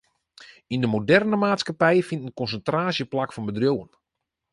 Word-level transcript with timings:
Yn 0.73 0.83
de 0.83 0.89
moderne 0.95 1.37
maatskippij 1.43 2.05
fynt 2.07 2.25
in 2.25 2.37
konsintraasje 2.39 3.05
plak 3.11 3.31
fan 3.33 3.47
bedriuwen. 3.49 3.89